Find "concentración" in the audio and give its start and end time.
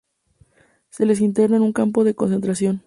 2.15-2.79